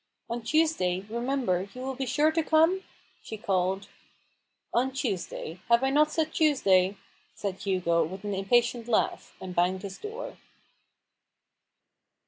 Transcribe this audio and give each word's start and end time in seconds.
"On 0.31 0.41
Tuesday, 0.41 1.01
remember, 1.11 1.69
you 1.75 1.81
will 1.81 1.93
be 1.93 2.07
sure 2.07 2.31
to 2.31 2.41
come?" 2.41 2.81
she 3.21 3.37
called." 3.37 3.87
On 4.73 4.89
Tuesday; 4.91 5.59
have 5.69 5.83
I 5.83 5.91
not 5.91 6.11
said 6.11 6.33
Tuesday?" 6.33 6.97
said 7.35 7.57
Hugo, 7.59 8.03
with 8.03 8.23
an 8.23 8.33
impatient 8.33 8.87
laugh, 8.87 9.35
and 9.39 9.53
banged 9.53 9.83
his 9.83 9.99
door. 9.99 10.37